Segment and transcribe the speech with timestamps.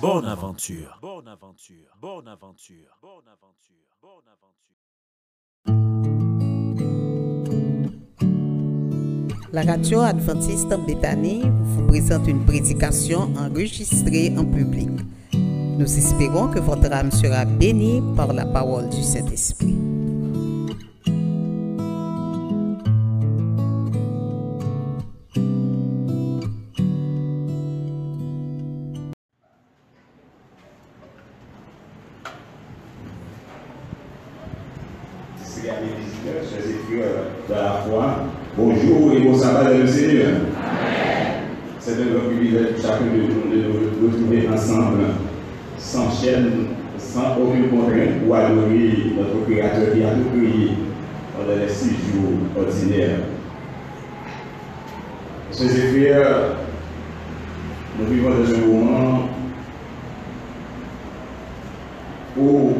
[0.00, 0.98] Bonne aventure.
[1.02, 1.94] Bonne aventure.
[2.00, 2.98] Bonne aventure.
[3.02, 3.76] Bonne aventure.
[4.00, 4.56] Bonne aventure.
[9.52, 14.88] La radio adventiste en Béthanie vous présente une prédication enregistrée en public.
[15.34, 19.76] Nous espérons que votre âme sera bénie par la parole du Saint-Esprit.
[35.62, 37.04] Chers écrivains
[37.46, 38.24] de la foi.
[38.56, 40.28] Bonjour et bon sabbat le Seigneur.
[41.78, 45.04] C'est un grand privilège pour chacun de nous de nous retrouver ensemble,
[45.76, 50.70] sans chaîne, sans aucune contrainte, pour adorer notre Créateur qui a tout créé
[51.36, 53.18] pendant les six jours ordinaires.
[55.52, 56.54] Chers écrivains,
[57.98, 59.28] nous vivons dans un moment
[62.38, 62.72] où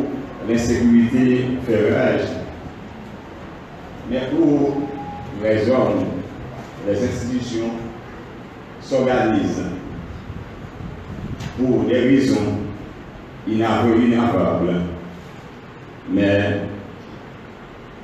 [0.49, 2.40] l'insécurité fait rage
[4.11, 4.83] mais où
[5.43, 6.05] les hommes,
[6.87, 7.71] les institutions
[8.81, 9.63] s'organisent
[11.57, 12.59] pour des raisons
[13.47, 14.81] inavouables,
[16.13, 16.63] mais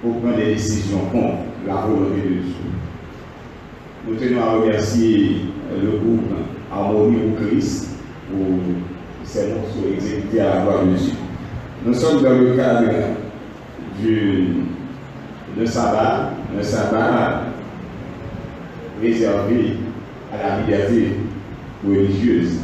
[0.01, 2.55] pour prendre des décisions contre la volonté de Dieu.
[4.07, 5.41] Nous tenons à remercier
[5.73, 6.31] le groupe
[6.73, 7.89] Harmonie au Christ
[8.31, 8.59] pour
[9.25, 11.13] ces morceaux exécutés à la voix de Dieu.
[11.85, 12.93] Nous sommes dans le cadre
[14.01, 14.49] du
[15.59, 17.45] le sabbat, le sabbat
[19.03, 19.77] réservé
[20.33, 21.13] à la liberté
[21.87, 22.59] religieuse.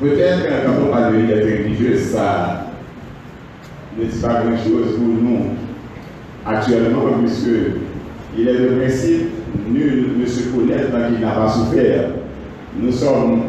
[0.00, 2.66] Peut-être quand on parle de liberté religieuse, ça
[3.98, 5.46] ne dit pas grand-chose pour nous
[6.46, 7.48] actuellement, puisque
[8.36, 9.28] il est le principe,
[9.68, 12.10] nul ne se connaît tant qu'il n'a pas souffert.
[12.76, 13.42] Nous sommes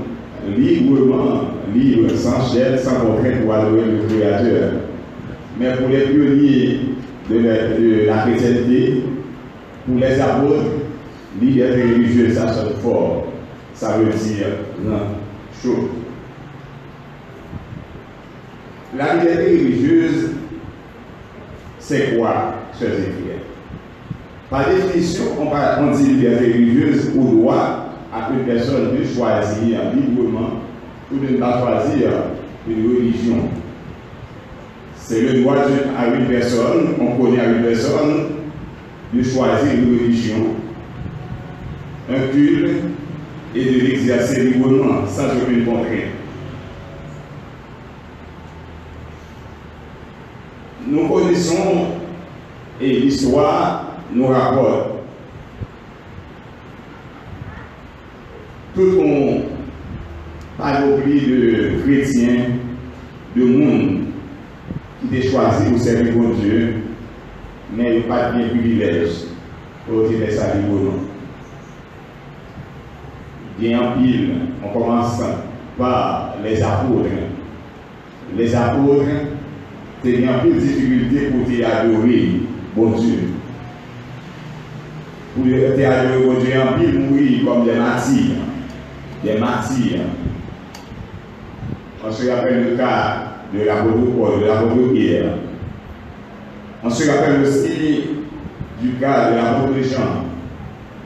[0.56, 1.42] librement
[1.74, 4.72] libres, sans chair, sans contrainte pour adorer le Créateur.
[5.60, 6.80] Mais pour les pionniers
[7.30, 9.04] de la, de la chrétienté,
[9.86, 10.66] pour les apôtres,
[11.42, 13.28] liberté religieuse, ça sonne fort.
[13.74, 14.48] Ça veut dire
[14.84, 15.00] non,
[15.62, 15.90] chaud.
[18.98, 20.30] La liberté religieuse,
[21.80, 23.44] c'est quoi, chers écrivains
[24.50, 30.62] Par définition, on, dit liberté religieuse au droit à une personne de choisir librement
[31.12, 32.12] ou de ne pas choisir
[32.68, 33.50] une religion
[35.08, 38.26] c'est le droit à une personne, on connaît à une personne,
[39.14, 40.56] de choisir une religion,
[42.10, 42.82] un culte
[43.54, 46.12] et de l'exercer librement, sans aucune contrainte.
[50.88, 51.88] Nous connaissons
[52.82, 54.90] et l'histoire nous rapporte.
[58.74, 59.44] Tout on
[60.58, 62.46] panoplie de chrétiens,
[63.36, 64.15] de monde
[65.16, 66.76] était choisi pour servir pour Dieu,
[67.74, 69.10] mais il n'y a pas de privilège
[69.88, 71.00] pour dire ça librement.
[73.58, 74.34] Bien en pile,
[74.64, 75.22] on commence
[75.78, 77.10] par les apôtres.
[78.36, 79.06] Les apôtres,
[80.04, 82.42] c'est bien plus de difficulté pour te adorer
[82.76, 83.20] bon Dieu.
[85.36, 88.36] Pour te adorer bon Dieu, en pile mourir comme des martyrs.
[89.24, 90.02] Des martyrs.
[92.06, 95.34] On se rappelle le cas de l'apôtre Paul, de l'apôtre Pierre.
[96.84, 98.04] On se rappelle aussi
[98.82, 100.26] du cas de l'apôtre Jean,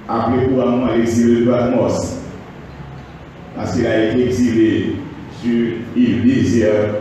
[0.08, 2.18] appelé couramment l'exil de Patmos,
[3.56, 4.96] parce qu'il a été exilé
[5.42, 6.96] sur l'île désert,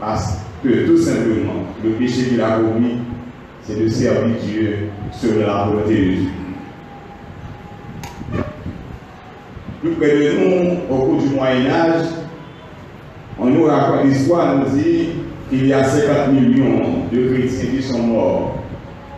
[0.00, 2.98] parce que tout simplement, le péché qu'il a commis,
[3.62, 4.76] c'est de servir Dieu
[5.12, 6.28] selon la volonté de Dieu.
[9.80, 12.06] Plus près de nous, au cours du Moyen-Âge,
[13.38, 15.08] on nous raconte l'histoire, nous dit
[15.50, 18.56] qu'il y a 50 millions de chrétiens qui sont morts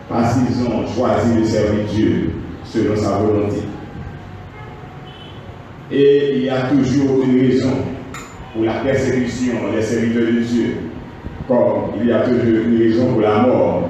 [0.09, 2.31] parce qu'ils ont choisi de servir Dieu
[2.65, 3.61] selon sa volonté.
[5.91, 7.73] Et il y a toujours une raison
[8.53, 10.75] pour la persécution des serviteurs de Dieu,
[11.47, 13.89] comme il y a toujours une raison pour la mort.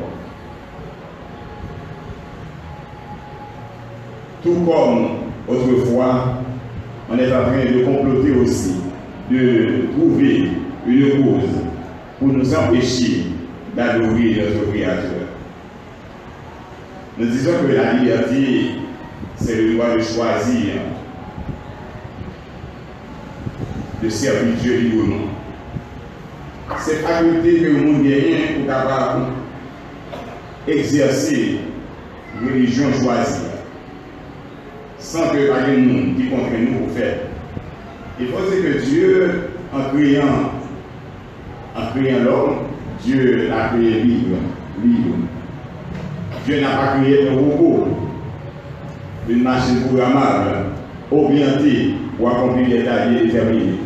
[4.44, 5.08] Tout comme
[5.48, 6.40] autrefois,
[7.10, 8.76] on est en train de comploter aussi,
[9.30, 10.50] de trouver
[10.88, 11.50] une cause
[12.18, 13.26] pour nous empêcher
[13.76, 15.28] d'adorer notre Créateur.
[17.18, 18.72] Nous disons que la liberté,
[19.36, 20.74] c'est le droit de choisir
[24.02, 25.26] de servir Dieu librement.
[26.80, 29.26] C'est faculté que le monde gagne pour capable
[30.68, 31.58] exercer
[32.42, 33.42] religion choisie
[35.00, 37.29] sans que pas de monde qui contre nous pour faire.
[38.22, 39.32] Il faut que Dieu,
[39.74, 40.52] en créant,
[41.74, 42.56] en créant l'homme,
[43.02, 44.38] Dieu l'a créé libre,
[44.84, 45.16] libre.
[46.46, 47.88] Dieu n'a pas créé un robot,
[49.30, 50.66] une machine programmable,
[51.10, 53.80] orientée pour accomplir des tâches déterminées.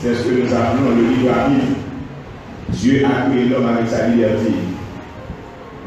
[0.00, 1.66] C'est ce que nous appelons le libre arbitre.
[2.68, 4.52] Dieu a créé l'homme avec sa liberté.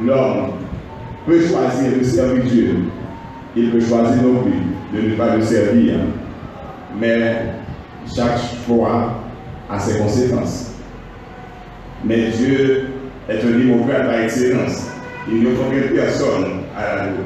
[0.06, 0.52] L'homme
[1.26, 2.76] peut choisir de servir Dieu.
[3.56, 5.96] Il peut choisir non plus de ne pas le servir.
[7.00, 7.46] Mais
[8.14, 9.14] chaque fois
[9.70, 10.76] a ses conséquences.
[12.04, 12.88] Mais Dieu
[13.30, 14.88] est un démocrate par excellence.
[15.30, 16.46] Il ne contraint personne
[16.76, 17.26] à la loi.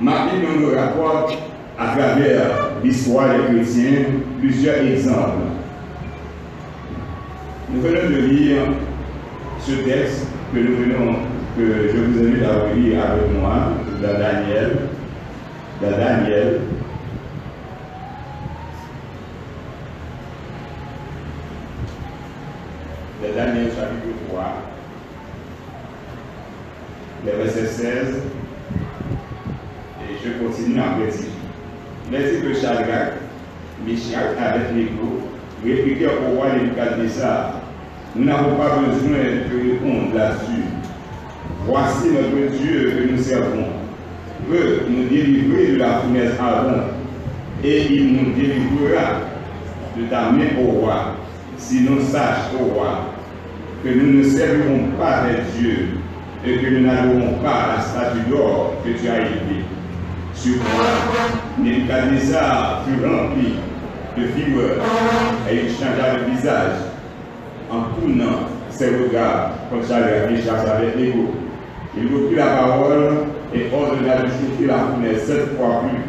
[0.00, 1.38] Ma Bible nous rapporte
[1.78, 4.04] à travers l'histoire des chrétiens
[4.40, 5.46] plusieurs exemples.
[7.70, 8.62] Nous venons de lire
[9.60, 11.14] ce texte que nous venons,
[11.56, 13.72] que je vous invite à lire avec moi,
[14.02, 14.88] dans Daniel,
[15.82, 16.60] dans Daniel,
[23.20, 24.44] de Daniel chapitre 3,
[27.26, 28.22] le verset 16,
[30.02, 31.30] et je continue en petit.
[32.12, 33.14] Les que Shadrach,
[33.84, 35.20] Meshach avec l'écho,
[35.64, 37.54] répliquèrent au roi Nebuchadnezzar,
[38.14, 40.62] nous n'avons pas besoin de répondre là-dessus.
[41.64, 43.71] Voici notre Dieu que nous servons,
[44.52, 46.92] peut nous délivrer de la fournaise ardente,
[47.64, 49.20] et il nous délivrera
[49.96, 51.16] de ta main au roi,
[51.56, 53.06] si nous sache au roi
[53.82, 55.88] que nous ne servirons pas des dieux
[56.44, 59.64] et que nous n'adorons pas la statue d'or que tu as élevée.
[60.34, 60.84] Sur quoi
[61.58, 63.54] Nebuchadnezzar fut rempli
[64.16, 64.76] de figures
[65.50, 66.78] et il changea de visage
[67.70, 71.30] en tournant ses regards comme Shadrach, Meshach avec l'ego.
[71.96, 76.02] Il reprit la parole et ordonna de chauffer la fournaise sept fois plus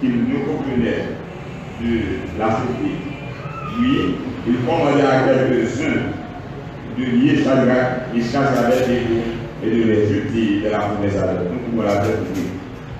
[0.00, 1.04] qu'il ne comprenait
[1.80, 2.96] de la chauffer.
[3.76, 4.14] Puis,
[4.46, 6.16] il commanda à quelques-uns
[6.98, 9.20] de lier Shadrach, avec l'ego
[9.62, 11.42] et de les jeter de la fournaise à l'heure.
[11.52, 12.16] Nous pouvons la faire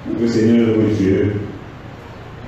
[0.06, 1.34] pour que Seigneur notre Dieu,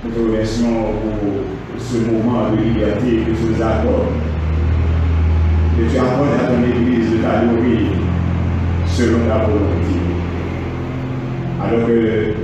[0.05, 0.85] nous te remercions
[1.21, 4.13] pour ce moment de liberté que tu nous accordes.
[5.77, 7.87] Que tu apportes à ton Église de t'adorer
[8.87, 10.28] selon ta volonté.
[11.61, 12.35] Alors que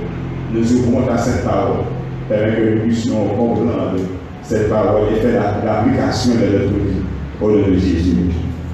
[0.53, 1.85] nous ouvrons à cette parole,
[2.29, 3.95] afin que nous puissions comprendre
[4.41, 7.01] cette parole et faire l'application de notre vie
[7.41, 8.17] au nom de Jésus.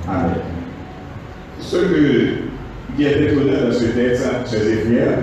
[0.07, 0.35] Amen.
[1.59, 5.19] Ce que, qui est étonnant dans ce texte, chers et frères,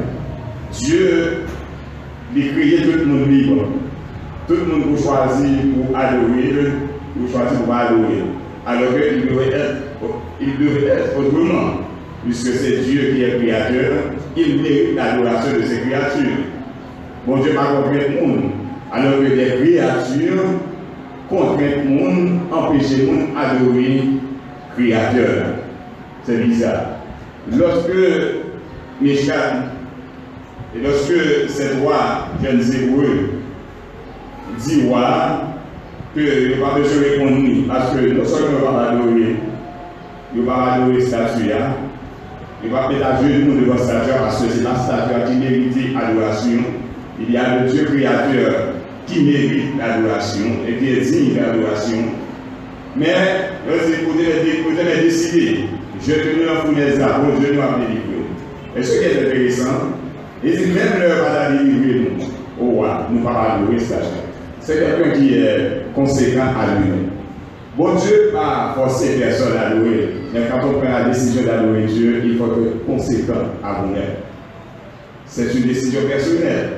[0.72, 1.44] Dieu
[2.36, 3.64] a créé tout le monde libre.
[4.46, 6.72] Tout le monde peut choisir pour adorer,
[7.16, 8.24] pour choisir pour adorer.
[8.66, 9.76] Alors qu'il devrait être,
[10.40, 11.87] il devrait être autrement.
[12.24, 13.92] Puisque c'est Dieu qui est créateur,
[14.36, 16.44] il mérite l'adoration de ses créatures.
[17.26, 18.50] Bon Dieu m'a compris le monde.
[18.92, 20.44] Alors que des créatures
[21.28, 24.02] contraintent le monde, empêchent le monde d'adorer
[24.76, 25.46] le créateur.
[26.24, 26.86] C'est bizarre.
[27.56, 27.90] Lorsque
[29.00, 29.62] Michel
[30.74, 33.30] et lorsque ces trois jeunes hébreux
[34.58, 35.48] disent voilà,
[36.14, 39.36] que a pas besoin de répondre parce que non seulement ne pas adorer,
[40.34, 41.50] ne pas adorer statue,
[42.64, 46.64] il va mettre à genoux devant statue parce que c'est la statue qui mérite l'adoration.
[47.20, 48.74] Il y a le Dieu créateur
[49.06, 51.98] qui mérite l'adoration et qui est digne d'adoration.
[52.96, 53.14] Mais
[53.68, 55.60] lorsqu'il pouvait décider,
[56.00, 58.18] je te mets en fournaise là, bon Dieu nous a délivré.
[58.76, 59.92] Et ce qui est intéressant,
[60.42, 62.10] il dit même leur va délivrer
[62.60, 64.06] nous roi, nous ne pas adorer statue.
[64.60, 67.17] C'est quelqu'un qui est conséquent à lui-même.
[67.78, 72.22] Bon Dieu n'a forcé personne à adorer, mais quand on prend la décision d'adorer Dieu,
[72.24, 74.16] il faut être conséquent à vous-même.
[75.26, 76.70] C'est une décision personnelle.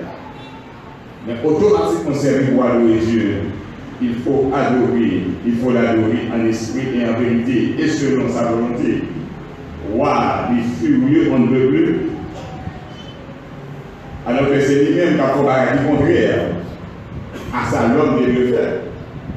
[1.26, 3.37] Mais automatiquement, c'est pour adorer Dieu.
[4.02, 9.04] Il faut adorer, il faut l'adorer en esprit et en vérité, et selon sa volonté.
[9.95, 11.97] Roi, il furieux, on ne veut plus.
[14.26, 16.26] Alors que c'est lui-même qui a fait du
[17.54, 18.73] à sa l'homme de le faire.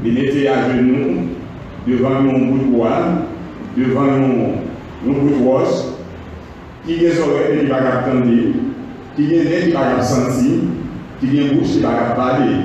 [0.03, 1.33] Il était à genoux
[1.88, 2.90] devant de bois,
[3.78, 5.94] devant de roche,
[6.86, 7.60] qui a des oreilles
[9.16, 10.60] qui ne qui a des qui sentir,
[11.20, 12.56] qui a des bouches qui ne parler.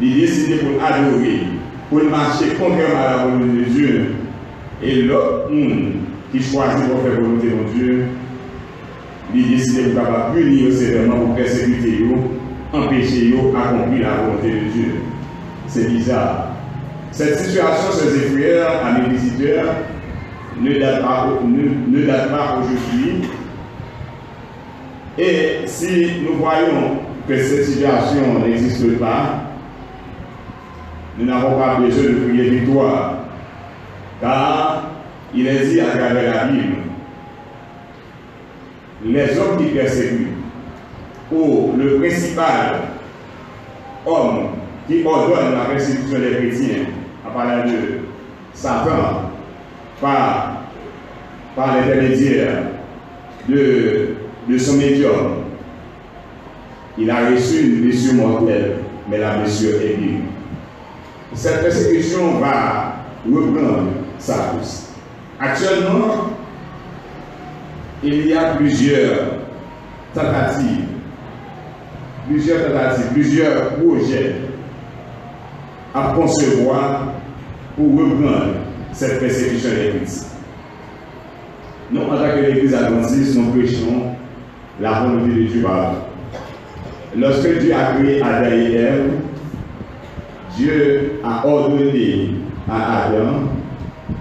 [0.00, 1.40] Il décide pour adorer,
[1.88, 4.06] pour marcher contrairement à la volonté de Dieu.
[4.82, 5.92] Et l'autre monde
[6.30, 8.04] qui choisit pour faire volonté de Dieu,
[9.34, 12.04] il décide pour pas punir sévèrement pour persécuter,
[12.72, 14.94] empêcher d'accomplir la volonté de Dieu.
[15.66, 16.45] C'est bizarre.
[17.16, 19.74] Cette situation, chers frères, à mes visiteurs,
[20.60, 23.22] ne date pas, ne, ne date pas aujourd'hui.
[25.16, 29.44] Et si nous voyons que cette situation n'existe pas,
[31.16, 33.14] nous n'avons pas besoin de prier victoire.
[34.20, 34.90] Car
[35.34, 36.76] il est dit à travers la Bible,
[39.06, 40.28] les hommes qui persécutent,
[41.32, 42.74] ou le principal
[44.04, 44.48] homme
[44.86, 46.84] qui ordonne la persécution des chrétiens,
[47.38, 47.78] à parler de
[48.54, 49.30] Satan,
[50.00, 50.62] par,
[51.54, 52.62] par l'intermédiaire
[53.48, 54.08] de,
[54.48, 55.44] de son médium,
[56.98, 58.76] il a reçu une blessure mortelle,
[59.08, 60.24] mais la blessure est libre.
[61.34, 63.88] Cette persécution va reprendre
[64.18, 64.94] sa course.
[65.38, 66.30] Actuellement,
[68.02, 69.26] il y a plusieurs
[70.14, 70.86] tentatives,
[72.26, 74.36] plusieurs tentatives, plusieurs projets
[75.94, 77.15] à concevoir
[77.76, 78.54] pour reprendre
[78.92, 80.28] cette persécution des chrétiens.
[81.92, 84.16] Nous, en tant que l'Église adventiste, nous prêchons
[84.80, 85.64] la volonté de Dieu
[87.16, 89.10] Lorsque Dieu a créé Adam et Ève,
[90.56, 92.30] Dieu a ordonné
[92.68, 93.42] à Adam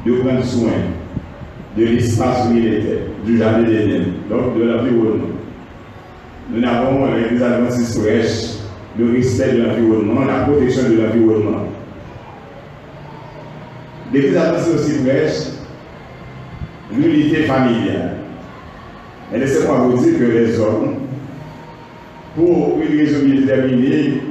[0.05, 0.71] de prendre soin
[1.77, 5.35] de l'espace où il était, du jardin d'Éden, donc de l'environnement.
[6.51, 8.59] Nous n'avons, l'Église adventiste prêche,
[8.97, 11.63] le respect de l'environnement, la protection de l'environnement.
[14.15, 15.41] L'Église adventiste aussi prêche
[16.89, 18.15] l'unité familiale.
[19.33, 20.95] Et laissez-moi vous dire que les hommes,
[22.33, 24.21] pour une raison déterminée,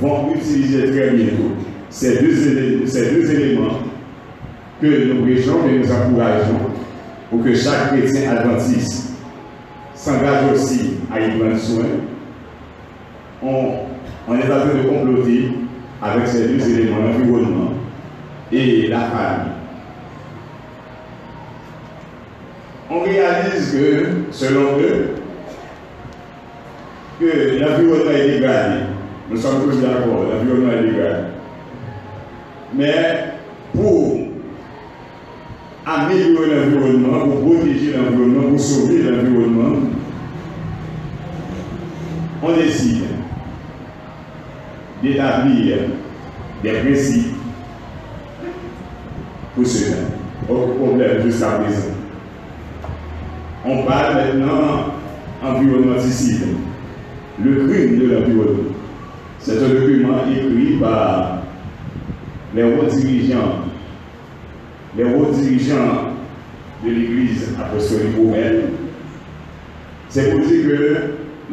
[0.00, 1.52] vont utiliser très bientôt
[1.90, 3.80] ces deux, ces deux éléments
[4.80, 6.60] que nous prêchons et nous encourageons
[7.28, 9.12] pour que chaque chrétien adventiste
[9.94, 11.84] s'engage aussi à y prendre soin.
[13.42, 15.50] On, est en train de comploter
[16.00, 17.73] avec ces deux éléments, l'environnement
[18.54, 19.52] et la famille.
[22.90, 25.14] On réalise que, selon eux,
[27.18, 28.80] que l'environnement est dégradé.
[29.30, 31.22] Nous sommes tous d'accord, l'environnement est dégradé.
[32.74, 33.24] Mais
[33.72, 34.18] pour
[35.86, 39.78] améliorer l'environnement, pour protéger l'environnement, pour sauver l'environnement,
[42.42, 43.04] on décide
[45.02, 45.76] d'établir
[46.62, 47.33] des principes
[49.54, 49.96] pour cela.
[50.48, 51.94] Autre problème jusqu'à présent.
[53.64, 54.94] On parle maintenant
[55.42, 56.48] environnementicide,
[57.42, 58.70] le crime de l'environnement.
[59.38, 61.38] C'est un document écrit par
[62.54, 63.64] les hauts dirigeants
[64.96, 66.12] les hauts dirigeants
[66.84, 68.62] de l'Église apostolique romaine,
[70.08, 70.96] c'est pour dire que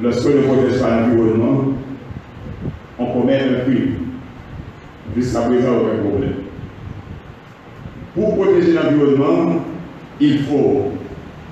[0.01, 1.73] lorsque ne protège pas l'environnement,
[2.99, 3.95] on commet un crime.
[5.15, 6.33] Jusqu'à présent, aucun problème.
[8.13, 9.61] Pour protéger l'environnement,
[10.19, 10.91] il faut,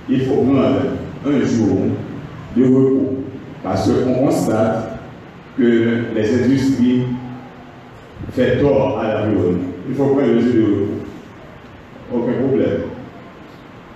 [0.09, 0.65] il faut prendre
[1.25, 1.77] un jour
[2.55, 3.15] de repos.
[3.63, 4.99] Parce qu'on constate
[5.57, 7.03] que les industries
[8.31, 9.69] font tort à l'environnement.
[9.87, 10.99] Il faut prendre un jour de
[12.13, 12.81] aucun problème.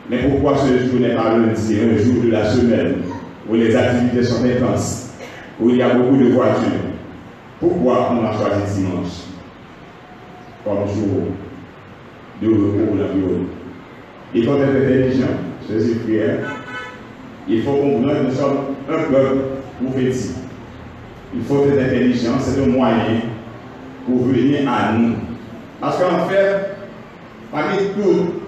[0.09, 2.95] Mais pourquoi ce jour n'est pas lundi, un jour de la semaine,
[3.49, 5.13] où les activités sont intenses,
[5.59, 6.91] où il y a beaucoup de voitures?
[7.59, 9.23] Pourquoi on a choisi dimanche
[10.63, 11.27] comme jour
[12.47, 13.49] repos pour l'environnement
[14.33, 15.27] Il faut être intelligent,
[15.69, 16.39] Jésus prière.
[17.47, 18.57] Il faut comprendre que nous sommes
[18.89, 19.35] un peuple
[19.83, 20.31] prophétique.
[21.35, 23.21] Il faut être intelligent, c'est un moyen
[24.05, 25.15] pour venir à nous.
[25.79, 26.73] Parce qu'en fait,
[27.53, 28.41] Parmi toutes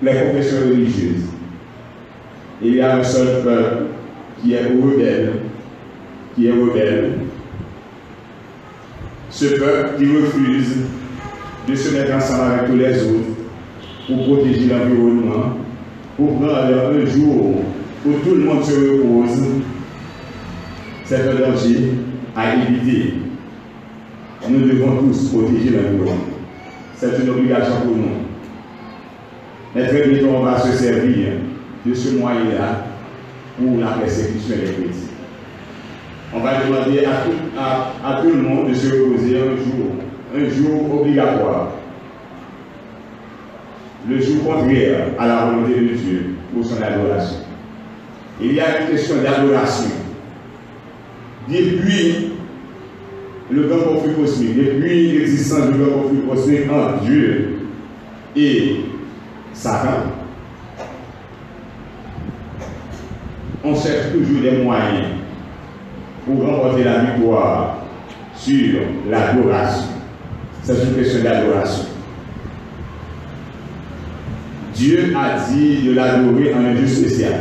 [0.00, 1.26] les confessions religieuses,
[2.62, 3.82] il y a un seul peuple
[4.40, 5.32] qui est rebelle,
[6.34, 7.18] qui est rebelle.
[9.28, 10.76] Ce peuple qui refuse
[11.68, 13.28] de se mettre ensemble avec tous les autres
[14.06, 15.54] pour protéger l'environnement,
[16.16, 17.54] pour prendre un jour
[18.06, 19.42] où tout le monde se repose,
[21.04, 21.92] c'est un danger
[22.36, 23.14] à éviter.
[24.48, 26.34] Nous devons tous protéger l'environnement
[26.96, 28.08] c'est une obligation pour nous.
[29.74, 31.32] Mais très vite, on va se servir
[31.84, 32.86] de ce moyen-là
[33.58, 35.08] pour la persécution des chrétiens.
[36.32, 37.58] On va demander à tout,
[38.04, 39.92] à, tout, le monde de se reposer un jour,
[40.34, 41.68] un jour obligatoire.
[44.08, 47.38] Le jour contraire à la volonté de Dieu pour son adoration.
[48.40, 49.90] il y a une question d'adoration.
[51.48, 52.32] Depuis
[53.50, 57.58] le grand conflit cosmique, depuis l'existence du grand conflit cosmique entre Dieu
[58.36, 58.76] et
[59.52, 60.02] Satan,
[63.62, 65.06] on cherche toujours des moyens
[66.26, 67.78] pour remporter la victoire
[68.34, 69.93] sur l'adoration.
[70.64, 71.84] C'est une question d'adoration.
[74.74, 77.34] Dieu a dit de l'adorer en un jour spécial,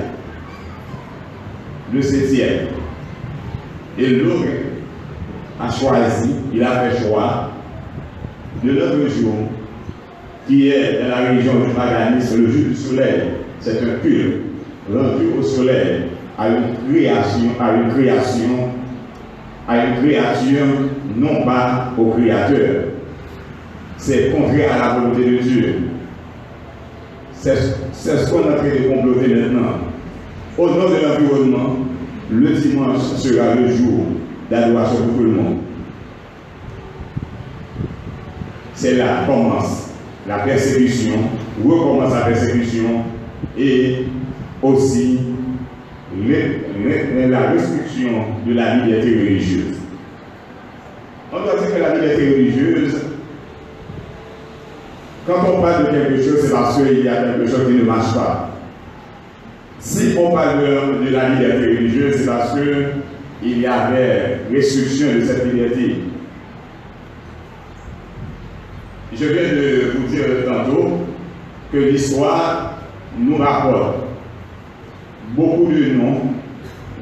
[1.93, 2.67] le septième.
[3.97, 4.43] Et l'homme
[5.57, 7.51] a choisi, il a fait choix
[8.61, 9.35] de l'autre jour,
[10.45, 13.21] qui est dans la religion du paganisme, le jour du soleil.
[13.61, 14.41] C'est un culte
[14.93, 18.69] rendu au soleil à une création, à une création,
[19.65, 20.65] à une créature,
[21.15, 22.92] non pas au créateur.
[24.05, 25.75] C'est contraire à la volonté de Dieu.
[27.31, 29.77] C'est ce qu'on a fait de comploter maintenant.
[30.57, 31.77] Au nom de l'environnement,
[32.29, 34.07] le dimanche sera le jour
[34.51, 35.57] d'adoration pour tout le monde.
[38.74, 39.91] C'est là commence
[40.27, 41.13] la persécution,
[41.65, 43.05] recommence la persécution
[43.57, 44.00] et
[44.62, 45.19] aussi
[47.29, 49.77] la restriction de la liberté religieuse.
[51.31, 53.02] On doit dire que la liberté religieuse,
[55.25, 57.83] quand on parle de quelque chose, c'est parce qu'il y a quelque chose qui ne
[57.83, 58.49] marche pas.
[59.79, 65.45] Si on parle de, la liberté religieuse, c'est parce qu'il y avait restriction de cette
[65.45, 65.95] liberté.
[69.13, 70.99] Je viens de vous dire tantôt
[71.71, 72.79] que l'histoire
[73.17, 73.97] nous rapporte
[75.35, 76.21] beaucoup de noms,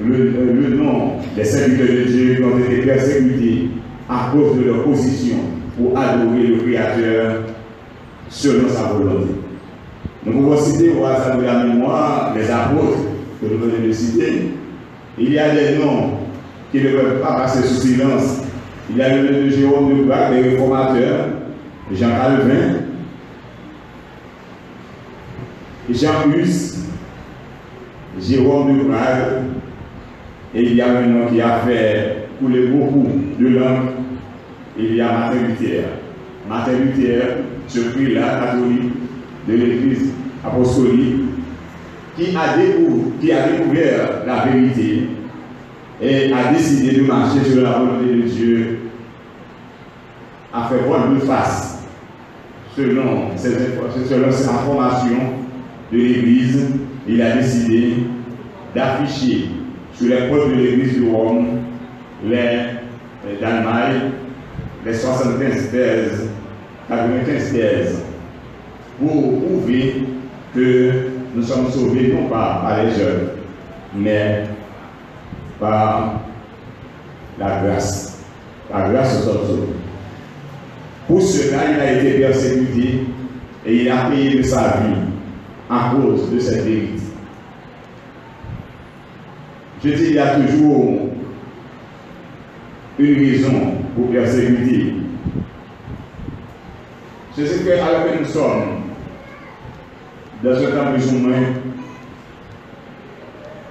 [0.04, 3.70] le, nom des serviteurs de Dieu qui ont été persécutés
[4.10, 5.38] à cause de leur position
[5.78, 7.44] pour adorer le Créateur
[8.32, 9.34] selon sa volonté.
[10.26, 13.00] Nous pouvons citer au hasard de la mémoire les apôtres
[13.42, 14.52] que nous venons de citer.
[15.18, 16.12] Il y a des noms
[16.72, 18.42] qui ne peuvent pas passer sous silence.
[18.90, 21.28] Il y a le nom de Jérôme de Braque, les réformateurs,
[21.94, 22.76] Jean Calvin,
[25.90, 26.78] Jean Hus,
[28.20, 29.44] Jérôme de Prague,
[30.54, 33.08] et il y a un nom qui a fait couler beaucoup
[33.40, 33.90] de langues,
[34.78, 35.84] il y a Martin Luther.
[36.48, 37.24] Martin Luther,
[37.74, 38.94] ce prix-là, catholique
[39.48, 40.12] de l'Église
[40.46, 41.22] apostolique,
[42.18, 45.08] qui a, découvert, la vérité
[46.02, 48.80] et a décidé de marcher sur la volonté de Dieu,
[50.54, 51.84] a fait voile de face
[52.76, 53.52] selon ces,
[54.10, 55.34] selon ces informations
[55.92, 56.68] de l'Église.
[57.08, 57.94] Il a décidé
[58.76, 59.50] d'afficher
[59.94, 61.48] sur les portes de l'église de Rome
[62.26, 64.12] les, d'Allemagne,
[64.86, 66.30] les 75 thèses,
[66.92, 68.02] 95 thèses,
[69.00, 70.04] pour prouver
[70.54, 70.92] que
[71.34, 73.30] nous sommes sauvés non pas par les jeunes,
[73.96, 74.44] mais
[75.58, 76.20] par
[77.40, 78.20] la grâce.
[78.70, 79.74] La grâce nous sommes sauvés.
[81.08, 83.00] Pour cela, il a été persécuté
[83.66, 84.96] et il a payé de sa vie
[85.70, 87.04] à cause de cette vérité.
[89.84, 91.10] Je dis, il y a toujours
[93.00, 95.01] une raison pour persécuter.
[97.34, 98.82] C'est ce que, alors que nous sommes
[100.44, 101.38] dans un temps plus ou moins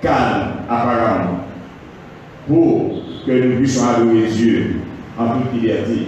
[0.00, 1.40] calme, apparemment,
[2.48, 4.76] pour que nous puissions adorer Dieu
[5.18, 6.06] en toute liberté.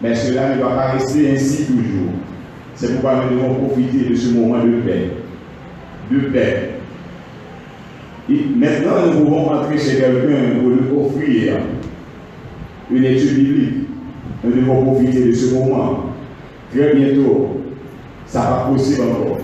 [0.00, 2.12] Mais cela ne doit pas rester ainsi toujours.
[2.74, 5.10] C'est pourquoi nous devons profiter de ce moment de paix.
[6.12, 6.70] De paix.
[8.28, 11.54] maintenant, nous pouvons entrer chez quelqu'un pour lui offrir
[12.90, 13.74] une étude biblique.
[14.44, 16.09] Nous devons profiter de ce moment.
[16.72, 17.62] Très bientôt,
[18.26, 19.38] ça va possible encore.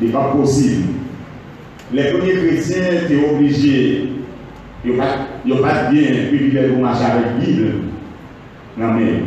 [0.00, 0.84] N'est pas possible.
[1.92, 4.08] Les premiers chrétiens étaient obligés,
[4.84, 7.72] ils n'ont pas bien privilège de marcher avec la Bible.
[8.78, 9.22] Non, mais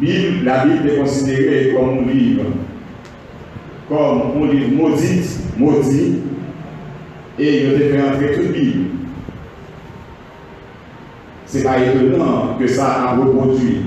[0.00, 2.44] Bible, la Bible est considérée comme un livre,
[3.88, 6.18] comme un livre maudit, maudit,
[7.38, 8.84] et il a fait entrer toute Bible.
[11.46, 13.80] Ce n'est pas étonnant que ça a reproduit.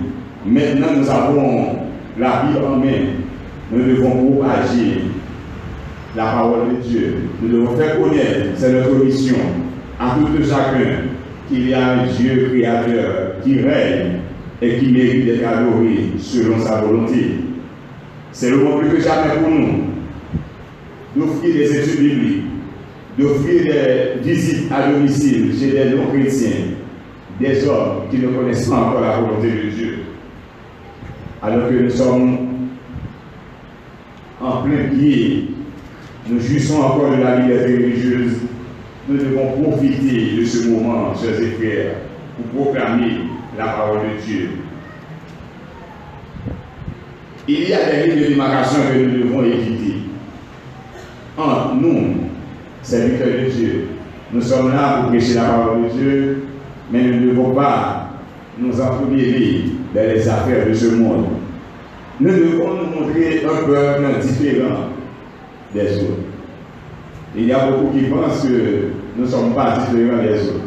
[0.45, 1.80] Maintenant, nous avons
[2.21, 3.17] la Bible en main.
[3.71, 5.01] Nous devons propager
[6.15, 7.15] la parole de Dieu.
[7.41, 9.37] Nous devons faire connaître, c'est notre mission,
[9.99, 11.07] à tout chacun,
[11.49, 14.19] qu'il y a un Dieu créateur qui règne
[14.61, 17.39] et qui mérite d'être adoré selon sa volonté.
[18.31, 19.83] C'est le moment plus que jamais pour nous
[21.15, 22.43] d'offrir des études bibliques,
[23.17, 26.75] d'offrir des visites à domicile chez des non-chrétiens,
[27.39, 30.00] des hommes qui ne connaissent pas encore la volonté de Dieu.
[31.41, 32.37] Alors que nous sommes
[34.39, 35.51] en plein pied
[36.27, 38.37] nous jouissons encore de la liberté religieuse,
[39.07, 41.95] nous devons profiter de ce moment, chers et frères,
[42.53, 43.21] pour proclamer
[43.57, 44.49] la parole de Dieu.
[47.47, 49.95] Il y a des lignes de démarcation que nous devons éviter.
[51.37, 52.15] Entre nous,
[52.83, 53.87] serviteurs de Dieu,
[54.31, 56.43] nous sommes là pour prêcher la parole de Dieu,
[56.91, 58.00] mais nous ne devons pas
[58.61, 61.25] nous entremêler dans les affaires de ce monde.
[62.19, 64.89] Nous devons nous montrer un peuple différent
[65.73, 66.21] des autres.
[67.35, 70.65] Il y a beaucoup qui pensent que nous ne sommes pas différents des autres.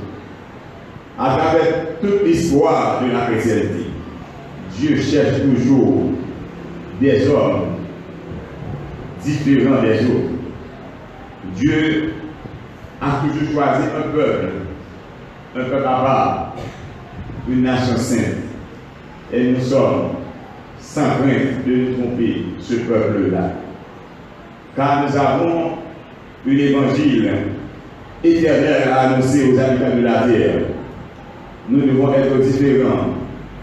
[1.16, 3.86] À travers toute l'histoire de la chrétienté,
[4.76, 6.10] Dieu cherche toujours
[7.00, 7.76] des hommes
[9.22, 10.34] différents des autres.
[11.54, 12.14] Dieu
[13.00, 14.48] a toujours choisi un peuple,
[15.56, 16.54] un peuple à part,
[17.48, 18.36] une nation sainte.
[19.32, 20.10] Et nous sommes
[20.78, 23.50] sans crainte de nous tromper ce peuple-là.
[24.76, 25.72] Car nous avons
[26.46, 27.32] un évangile
[28.22, 30.62] éternel à annoncer aux habitants de la terre.
[31.68, 33.10] Nous devons être différents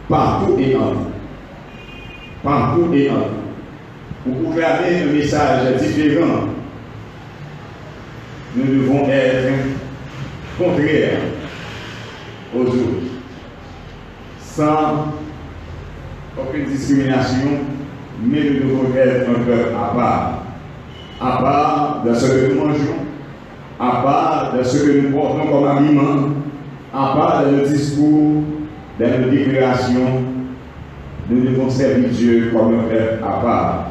[0.09, 1.11] partout et en tout.
[2.43, 3.29] Partout et en.
[4.23, 6.47] Pour proclamer un message différent,
[8.55, 9.53] nous devons être
[10.57, 11.21] contraires
[12.55, 13.10] aux autres,
[14.55, 15.13] sans
[16.37, 17.47] aucune discrimination,
[18.23, 20.41] mais nous devons être un peuple à part
[21.21, 23.05] à part de ce que nous mangeons,
[23.79, 26.29] à part de ce que nous portons comme aliment,
[26.91, 28.43] à part de nos discours,
[28.99, 30.23] de nos déclarations,
[31.29, 33.87] nous devons servir Dieu comme un peuple à part.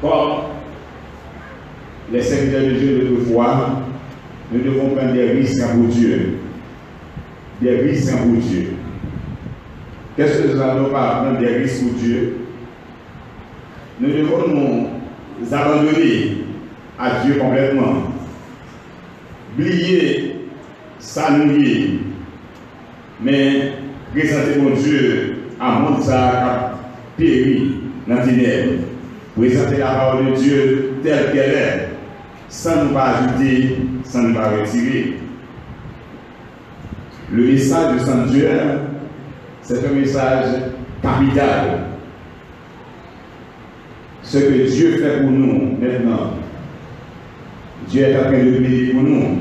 [0.00, 0.42] Comme
[2.12, 3.70] les serviteurs de Dieu de foi,
[4.50, 6.38] nous devons prendre des risques pour Dieu.
[7.60, 8.74] Des risques pour Dieu.
[10.16, 12.36] Qu'est-ce que nous allons pas prendre des risques pour Dieu?
[14.00, 16.44] Nous devons nous abandonner
[16.98, 18.12] à Dieu complètement.
[19.56, 20.36] Oublier,
[20.98, 22.00] s'annuler,
[23.20, 23.72] mais
[24.12, 26.74] présenter mon Dieu à monde ça
[27.16, 27.76] péri
[28.08, 28.82] dans ténèbres.
[29.36, 31.88] Présenter la parole de Dieu telle qu'elle est,
[32.48, 35.23] sans nous pas ajouter, sans nous pas retirer.
[37.34, 38.48] Le message de Saint Dieu,
[39.60, 40.46] c'est un message
[41.02, 41.80] capital
[44.22, 46.34] ce que Dieu fait pour nous maintenant.
[47.88, 49.38] Dieu est en train de payer pour nous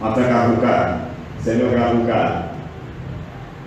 [0.00, 0.98] en tant qu'avocat.
[1.40, 2.52] C'est notre avocat.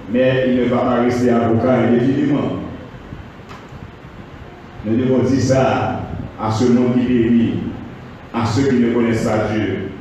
[0.09, 2.59] Mais il ne va pas rester avocat indéfiniment.
[4.85, 5.99] Nous devons dire ça
[6.41, 7.53] à ce monde qui périt,
[8.33, 9.92] à ceux qui ne connaissent pas Dieu.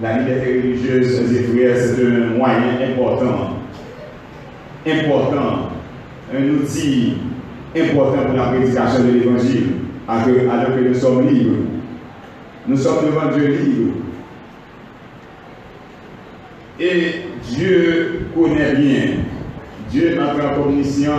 [0.00, 3.56] La liberté religieuse, et frères, c'est un moyen important,
[4.86, 5.70] important,
[6.32, 7.14] un outil
[7.76, 9.66] important pour la prédication de l'évangile,
[10.06, 11.64] alors que nous sommes libres.
[12.68, 13.94] Nous sommes devant Dieu libre.
[16.78, 19.02] Et Dieu connaît bien.
[19.90, 21.12] Dieu, notre commission,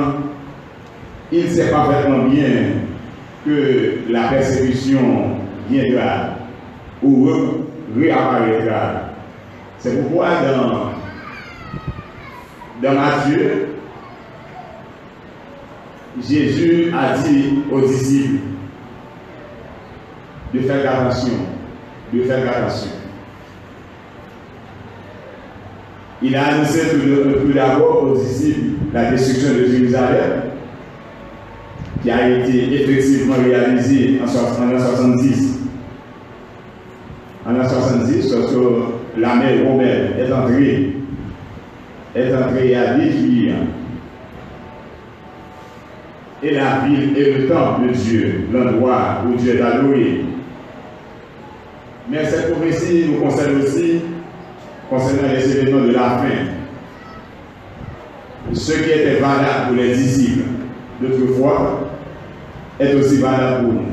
[1.31, 2.51] il sait parfaitement bien
[3.45, 5.31] que la persécution
[5.69, 6.35] viendra
[7.03, 7.29] ou
[7.97, 9.10] réapparaîtra.
[9.78, 10.91] C'est pourquoi dans,
[12.82, 13.67] dans Matthieu,
[16.28, 18.39] Jésus a dit aux disciples
[20.54, 21.34] de faire attention,
[22.13, 22.89] de faire attention.
[26.21, 30.41] Il a annoncé tout d'abord aux disciples la destruction de Jérusalem,
[32.04, 35.58] qui a été effectivement réalisée en 1970.
[37.49, 38.55] En 1970, lorsque
[39.17, 40.93] l'armée romaine est entrée,
[42.15, 43.55] est entrée à détruire
[46.43, 50.21] et la ville est le temple de Dieu, l'endroit où Dieu est adoré.
[52.07, 54.01] Mais cette prophétie nous concerne aussi
[54.88, 56.45] concernant les événements de la fin.
[58.53, 60.49] Ce qui était valable pour les disciples
[61.01, 61.89] d'autrefois
[62.79, 63.85] est aussi valable pour nous.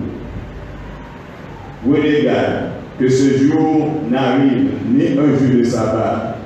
[1.84, 2.65] Vous regardez
[2.98, 6.38] que ce jour n'arrive ni un jour de sabbat,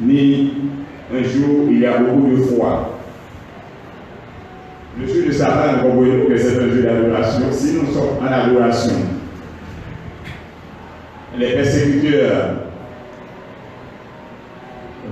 [0.00, 0.52] ni
[1.12, 3.00] un jour où il y a beaucoup de froid
[5.00, 7.52] le jour de Satan, nous comprenons que c'est un jour d'adoration.
[7.52, 8.92] Si nous sommes en adoration,
[11.38, 12.50] les persécuteurs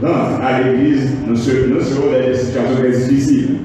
[0.03, 3.59] rentrent à l'église, nous, serons dans des situations très difficiles.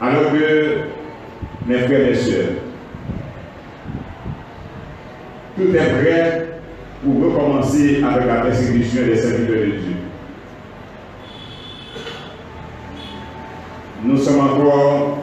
[0.00, 0.73] Alors que,
[1.66, 2.48] mes frères et sœurs,
[5.56, 6.48] tout est prêt
[7.02, 9.94] pour recommencer avec la persécution des serviteurs de Dieu.
[14.04, 15.18] nous sommes encore,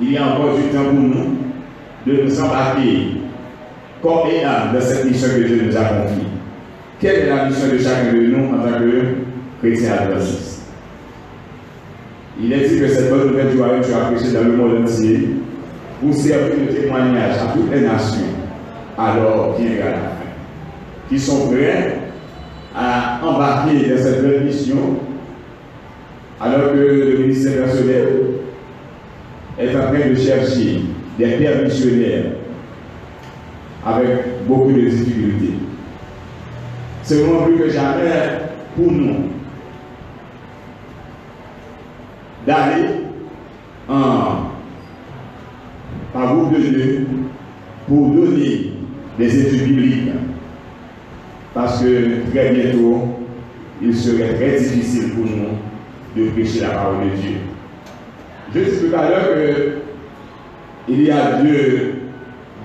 [0.00, 1.38] il y a encore du temps pour nous
[2.06, 3.08] de nous embarquer
[4.00, 6.26] comme et âme dans cette mission que Dieu nous a confiée.
[7.00, 9.16] Quelle est la mission de chacun de nous en tant que
[9.60, 10.55] chrétien adventiste
[12.38, 15.30] Il est dit que cette bonne nouvelle du royaume sera prêchée dans le monde entier
[16.00, 18.26] pour servir de témoignage à toutes les nations.
[18.98, 20.16] Alors viendra la.
[21.08, 21.98] Qui sont prêts
[22.74, 24.98] à embarquer dans cette belle mission
[26.40, 28.08] alors que le ministère personnel
[29.58, 30.82] est en train de chercher
[31.18, 32.24] des pères missionnaires
[33.86, 35.54] avec beaucoup de difficultés.
[37.02, 38.10] C'est vraiment plus que jamais
[38.74, 39.25] pour nous
[42.46, 42.86] d'aller
[43.88, 44.46] en
[46.12, 47.06] par groupe de Dieu
[47.86, 48.72] pour donner
[49.18, 50.10] des études bibliques.
[51.52, 53.08] Parce que très bientôt,
[53.82, 55.56] il serait très difficile pour nous
[56.16, 57.36] de prêcher la parole de Dieu.
[58.54, 59.72] Je dis tout à l'heure
[60.86, 61.94] qu'il y a deux,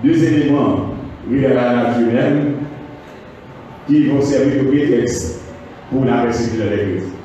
[0.04, 0.91] deux éléments
[1.30, 2.54] liés à la nature humaine
[3.88, 5.41] qui vont servir de prétexte
[5.91, 7.21] pour la persécution de l'Église.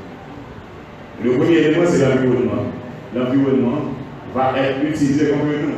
[1.25, 2.63] Le premier élément, c'est l'environnement.
[3.15, 3.81] L'environnement
[4.35, 5.75] va être utilisé contre nous,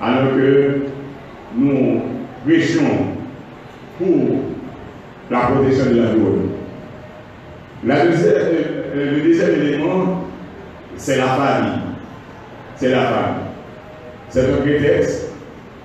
[0.00, 0.80] alors que
[1.56, 2.02] nous
[2.46, 3.06] prêchons
[3.98, 4.40] pour
[5.30, 6.52] la protection de l'environnement.
[7.84, 10.24] La deuxième, euh, le deuxième élément,
[10.96, 11.80] c'est la famille.
[12.76, 13.44] C'est la famille.
[14.28, 15.28] C'est un prétexte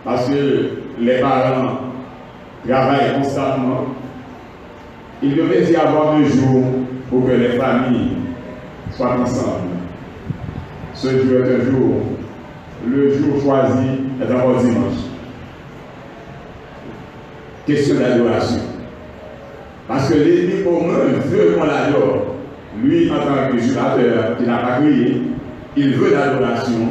[0.03, 1.79] parce que les parents
[2.67, 3.85] travaillent constamment.
[5.21, 6.63] Il devait y avoir un jour
[7.09, 8.14] pour que les familles
[8.95, 9.69] soient ensemble.
[10.93, 12.01] Ce jour est un jour,
[12.87, 13.87] le jour choisi
[14.21, 14.93] est d'abord dimanche.
[17.67, 18.61] Question d'adoration.
[19.87, 22.35] Parce que l'ennemi commun veut qu'on l'adore.
[22.81, 25.21] Lui, en tant que jurateur qui n'a pas crié,
[25.75, 26.89] il veut l'adoration.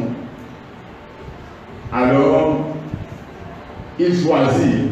[1.92, 2.66] Alors,
[3.98, 4.88] il choisit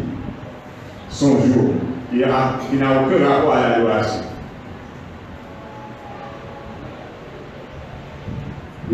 [1.09, 1.75] son jour.
[2.13, 4.32] Il n'a aucun rapport à l'adoration.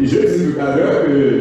[0.00, 1.40] Et je dis tout à l'heure que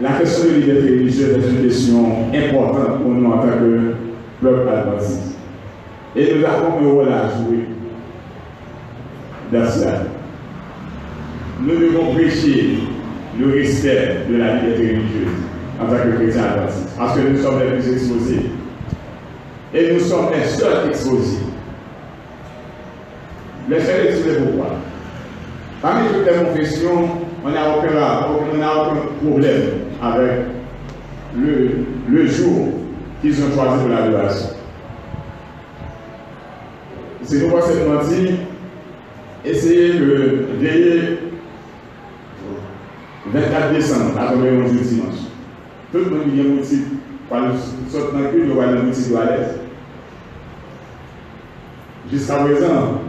[0.00, 3.94] la question de liberté religieuse est une question importante pour nous en tant que
[4.40, 5.38] peuple adventiste.
[6.14, 7.64] Et nous avons un rôle à jouer
[9.52, 10.02] dans cela.
[11.62, 12.78] Nous devons prêcher
[13.40, 15.28] le respect de la liberté religieuse
[15.80, 18.50] en tant que chrétien adventiste, parce que nous sommes les plus exposés.
[19.74, 21.38] Et nous sommes les seuls exposés.
[23.68, 24.85] Les seuls exposés pourquoi?
[25.82, 27.08] Parmi toutes les confessions,
[27.44, 27.88] on n'a aucun,
[28.34, 29.62] aucun, problème
[30.02, 30.30] avec
[31.36, 32.68] le, jour
[33.20, 34.48] qu'ils ont choisi pour l'adoration.
[37.22, 38.36] C'est pourquoi cette dit
[39.44, 41.18] essayez de veiller
[43.26, 45.14] 24 décembre à tomber un jour dimanche.
[45.92, 46.84] Tout le monde vient motif
[47.28, 47.52] par le
[47.90, 49.58] saut dans le cul, roi de motif de l'aise.
[52.10, 53.02] Jusqu'à présent,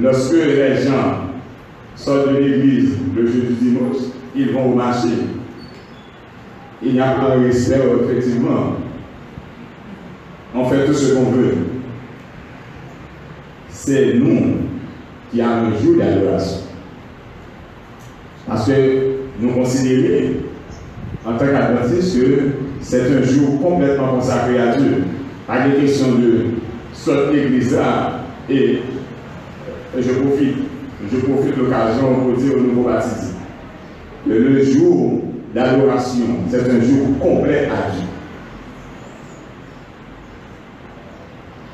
[0.00, 1.27] lorsque les gens
[1.98, 3.96] sortent de l'église le jour du dimanche,
[4.34, 5.08] ils vont au marché.
[6.82, 8.76] Il n'y a pas de respect, effectivement.
[10.54, 11.54] On fait tout ce qu'on veut.
[13.68, 14.58] C'est nous
[15.30, 16.58] qui avons un jour d'adoration.
[18.46, 20.34] Parce que nous considérons
[21.26, 22.38] en tant qu'adventistes que
[22.80, 25.04] c'est un jour complètement consacré à Dieu.
[25.46, 26.44] Pas de question de
[26.92, 28.80] sortir l'église là et
[29.96, 30.67] je profite
[31.10, 33.32] je profite de l'occasion pour dire au nouveau baptisé
[34.24, 35.22] que le jour
[35.54, 38.06] d'adoration, c'est un jour complet à Dieu.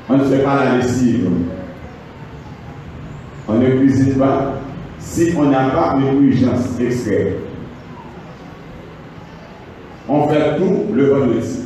[0.07, 1.29] On ne fait pas la lessive.
[3.47, 4.53] On ne cuisine pas
[4.99, 7.33] si on n'a pas de urgence extrême.
[10.07, 11.61] On fait tout le vendredi.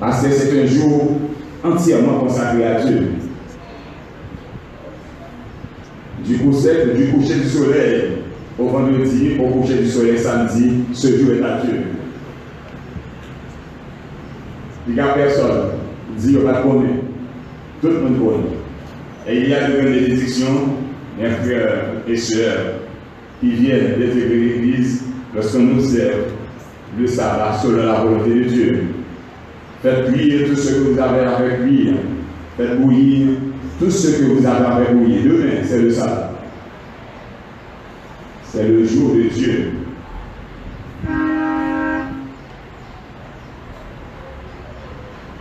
[0.00, 1.12] Parce que c'est un jour
[1.64, 3.17] entièrement consacré à Dieu.
[6.28, 8.02] Du coucher, du coucher du soleil
[8.58, 11.80] au vendredi, au coucher du soleil samedi, ce jour est à Dieu.
[14.86, 15.70] Il n'y a personne,
[16.18, 17.04] dit on va connaître.
[17.80, 19.28] Tout le monde connaît.
[19.28, 20.74] Et il y a de bénédictions,
[21.18, 22.74] mes frères et sœurs,
[23.40, 26.24] qui viennent d'intégrer l'Église lorsque nous servons
[26.98, 28.84] le sabbat selon la volonté de Dieu.
[29.82, 31.94] Faites cuire tout ce que vous avez à faire cuire.
[32.56, 33.28] Faites bouillir
[33.78, 35.22] tout ce que vous avez à.
[35.22, 36.32] Demain, c'est le sabbat.
[38.44, 39.72] C'est le jour de Dieu.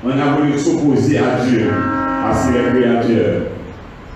[0.05, 3.41] On a voulu s'opposer à Dieu, à ses créateurs.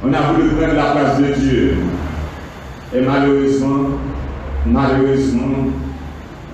[0.03, 1.75] On a voulu prendre la place de Dieu.
[2.93, 3.89] Et malheureusement,
[4.65, 5.71] malheureusement,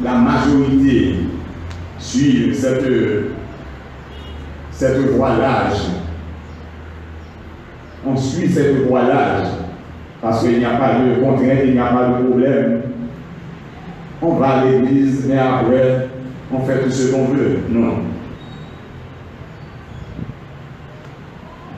[0.01, 1.15] la majorité
[1.99, 2.85] suit cette,
[4.71, 5.96] cette voilage.
[8.07, 9.47] On suit cette voilage
[10.21, 12.81] parce qu'il n'y a pas de contrainte, il n'y a pas de problème.
[14.21, 16.07] On va à l'église, mais après,
[16.51, 17.59] on fait tout ce qu'on veut.
[17.69, 17.97] Non.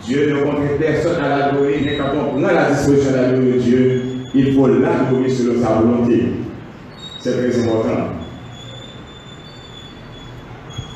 [0.06, 4.02] Dieu ne contraint personne à l'adorer, mais quand on prend la disposition d'adorer Dieu,
[4.34, 6.34] il faut l'adorer selon sa volonté.
[7.20, 8.10] C'est très important.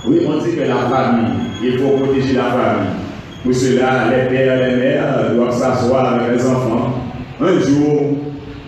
[0.08, 1.32] Oui, on dit que la famille,
[1.64, 3.03] il faut protéger la famille.
[3.44, 6.94] Pour cela, les pères et les mères doivent s'asseoir avec les enfants.
[7.42, 8.18] Un jour,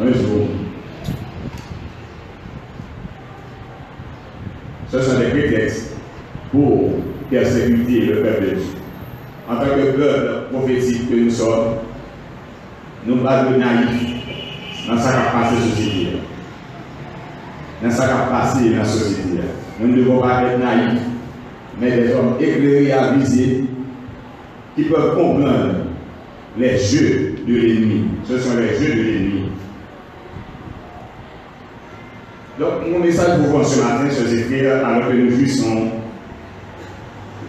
[0.02, 0.48] un jour.
[4.92, 5.96] Ce sont des prétextes
[6.52, 6.90] pour
[7.30, 8.64] persécuter le peuple de Dieu.
[9.50, 11.76] En tant que peuple prophétique que nous sommes,
[13.06, 14.26] nous pas naïfs
[14.90, 16.18] dans sa capacité société.
[17.82, 19.22] Dans sa capacité dans la société.
[19.80, 21.02] Nous ne devons pas être naïfs,
[21.80, 23.14] mais des hommes éclairés à
[24.76, 25.86] qui peuvent comprendre
[26.58, 28.04] les jeux de l'ennemi.
[28.26, 29.42] Ce sont les jeux de l'ennemi.
[32.60, 35.90] Donc, mon message pour vous ce matin, frères, alors que nous jouissons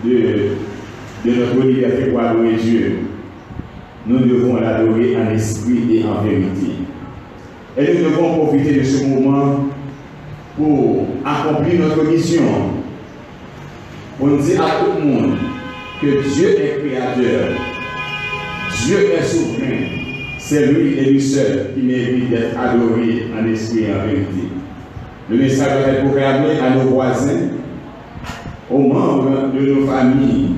[0.05, 0.51] de,
[1.25, 2.99] de notre liberté pour adorer Dieu,
[4.07, 6.73] nous devons l'adorer en esprit et en vérité.
[7.79, 9.67] Et nous devons profiter de ce moment
[10.57, 12.43] pour accomplir notre mission.
[14.21, 15.37] On dit à tout le monde
[16.01, 17.49] que Dieu est créateur,
[18.85, 19.87] Dieu est souverain,
[20.39, 24.49] c'est lui et lui seul qui mérite d'être adoré en esprit et en vérité.
[25.31, 27.49] Le message être proclamé à nos voisins,
[28.71, 30.51] aux membres de nos familles,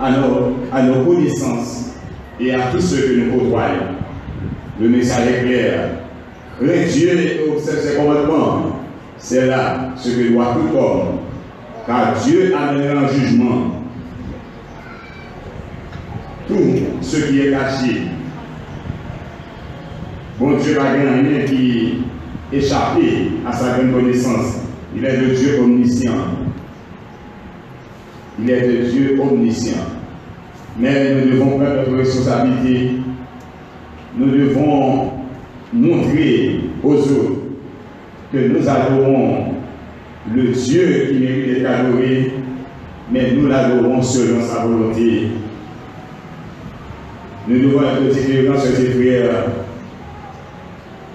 [0.00, 1.94] à nos, à nos connaissances
[2.40, 3.96] et à tous ceux que nous côtoyons.
[4.80, 5.90] Le message est clair.
[6.60, 7.10] Crains Dieu
[7.52, 8.80] observe ses commandements.
[9.18, 11.18] C'est là ce que doit tout homme.
[11.86, 13.77] Car Dieu amènera en jugement
[16.48, 16.54] tout
[17.02, 18.02] ce qui est caché.
[20.38, 21.98] Bon Dieu va gagner qui
[22.52, 24.10] échappé à sa grande.
[24.96, 26.12] Il est le Dieu omniscient.
[28.40, 29.84] Il est le Dieu omniscient.
[30.78, 32.92] Mais nous devons prendre notre responsabilité.
[34.16, 35.12] Nous devons
[35.72, 37.40] montrer aux autres
[38.32, 39.54] que nous adorons
[40.34, 42.32] le Dieu qui mérite d'être adoré,
[43.10, 45.28] mais nous l'adorons selon sa volonté.
[47.48, 49.46] Nous devons être différents, sur ces frères,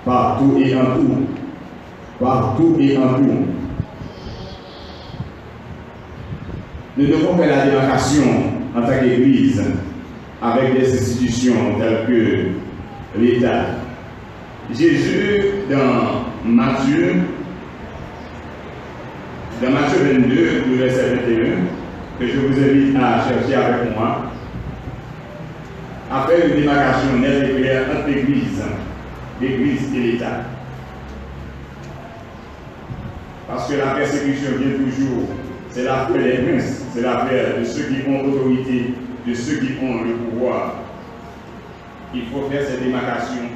[0.03, 1.27] partout et en tout.
[2.19, 3.45] Partout et en tout.
[6.97, 8.23] Nous devons faire la démarcation
[8.75, 9.63] en tant qu'Église
[10.41, 13.65] avec des institutions telles que l'État.
[14.73, 17.13] Jésus, dans Matthieu,
[19.61, 21.43] dans Matthieu 22, verset 21,
[22.19, 24.31] que je vous invite à chercher avec moi,
[26.13, 28.61] a fait une démarcation nette et claire entre l'Église,
[29.41, 30.43] l'Église et l'État.
[33.47, 35.29] Parce que la persécution vient toujours.
[35.71, 38.93] C'est l'affaire des princes, c'est l'affaire de ceux qui ont l'autorité,
[39.27, 40.75] de ceux qui ont le pouvoir.
[42.13, 43.49] Il faut faire cette démarcation.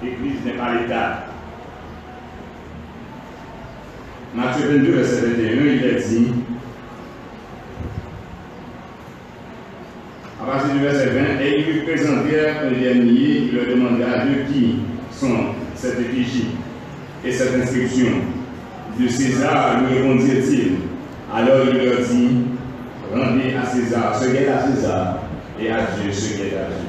[0.00, 1.24] L'Église n'est pas l'État.
[4.36, 6.32] Matthieu 22, verset 21, il est dit
[10.40, 14.52] à partir du verset 20, et ils lui présentèrent un dernier, il leur demanda de
[14.52, 14.76] qui
[15.10, 16.48] sont cette effigie
[17.24, 18.08] et cette inscription.
[18.98, 20.72] De César, lui répondirent-ils.
[21.32, 22.30] Alors il leur dit,
[23.14, 25.18] rendez à César ce qui est à César
[25.60, 26.88] et à Dieu ce qui est à Dieu.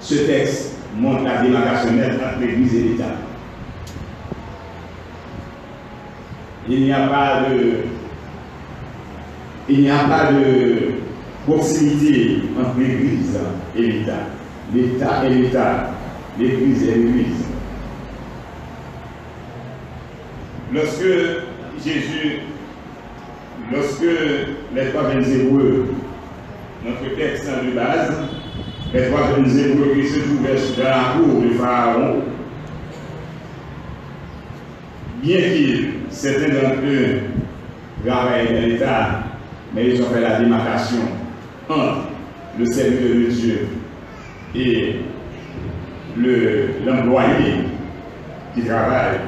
[0.00, 3.14] Ce texte montre la démarcation entre l'Église et l'État.
[6.68, 7.72] Il n'y a pas de
[9.68, 10.91] il n'y a pas de
[11.46, 13.38] proximité entre l'Église
[13.76, 14.12] et l'État.
[14.74, 15.90] L'État est l'État,
[16.38, 17.44] l'Église est l'Église.
[20.72, 21.04] Lorsque
[21.84, 22.40] Jésus,
[23.72, 24.02] lorsque
[24.74, 25.86] les trois jeunes hébreux,
[26.84, 28.12] notre texte de base,
[28.94, 32.22] les trois jeunes hébreux qui se trouvaient dans la cour du Pharaon,
[35.22, 37.20] bien qu'ils, certains d'entre eux,
[38.06, 39.08] travaillaient dans l'État,
[39.74, 40.98] mais ils ont fait la démarcation
[41.68, 42.08] entre
[42.58, 43.68] le serviteur de Dieu
[44.54, 44.96] et
[46.86, 47.64] l'employé
[48.54, 49.18] qui travaille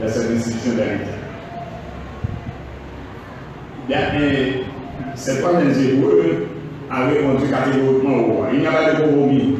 [0.00, 1.18] dans cette institution de l'État.
[5.14, 6.46] Cette fois, les hébreux
[6.90, 8.46] avaient répondu catégoriquement.
[8.52, 9.56] Il n'y a pas de compromis.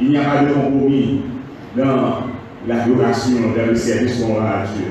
[0.00, 1.22] Il n'y a pas de compromis
[1.76, 2.28] dans
[2.66, 4.86] l'adoration, dans le service qu'on rend à Dieu.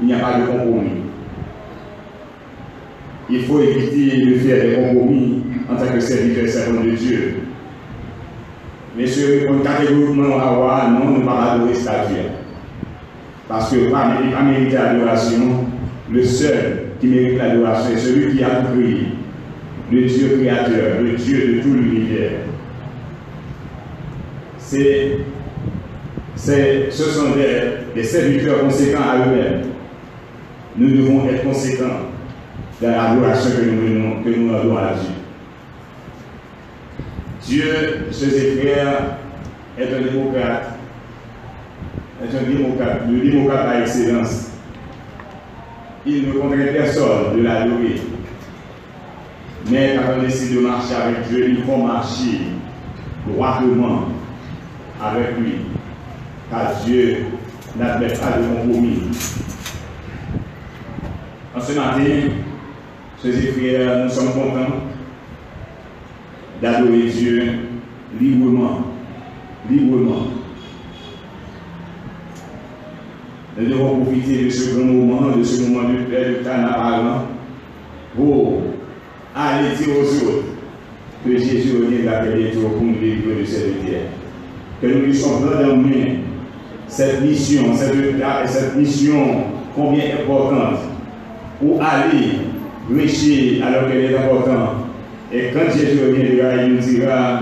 [0.00, 1.02] Il n'y a pas de compromis.
[3.30, 7.40] Il faut éviter de faire des compromis en tant que serviteur servant de Dieu.
[8.96, 12.14] Messieurs, on catégoriquement avoir non, ne pas adorer statue.
[13.48, 14.08] Parce que pas
[14.42, 15.66] mériter l'adoration,
[16.10, 18.78] le seul qui mérite l'adoration est celui qui a tout
[19.92, 22.40] le Dieu créateur, le Dieu de tout l'univers.
[26.36, 29.62] Ce sont des, des serviteurs conséquents à eux-mêmes.
[30.76, 32.10] Nous devons être conséquents
[32.80, 35.15] dans l'adoration que nous, que nous rendons à Dieu.
[37.46, 39.18] Dieu, ses frères,
[39.78, 40.78] est un démocrate.
[42.22, 44.50] Est un démocrate, le démocrate par excellence.
[46.04, 48.00] Il ne contraint personne de l'adorer.
[49.70, 52.40] Mais quand on décide de marcher avec Dieu, il faut marcher
[53.26, 54.08] droitement
[55.02, 55.54] avec lui.
[56.50, 57.26] Car Dieu
[57.76, 59.02] n'admet pas de compromis.
[61.54, 62.00] En ce matin,
[63.22, 64.74] Chers frères, nous sommes contents
[66.62, 67.42] d'adorer Dieu
[68.20, 68.80] librement.
[69.70, 70.26] Librement.
[73.58, 77.22] Nous devons profiter de ce grand moment, de ce moment de paix, de carnaval,
[78.14, 78.62] pour
[79.34, 80.44] aller dire aux autres
[81.24, 84.02] que Jésus revient d'appeler pour nous livrer de cette terre.
[84.80, 86.16] Que nous puissions prendre en main
[86.86, 87.94] cette mission, cette,
[88.46, 89.44] cette mission
[89.74, 90.80] combien importante
[91.58, 92.38] pour aller
[92.94, 94.85] riche alors qu'elle est importante.
[95.32, 97.40] Et quand Jésus reviendra, il nous dira,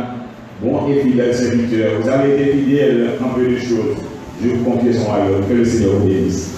[0.62, 3.98] bon et fidèle serviteur, vous avez été fidèle en peu de choses.
[4.42, 5.46] Je vous confie son royaume.
[5.48, 6.50] Que le Seigneur vous bénisse.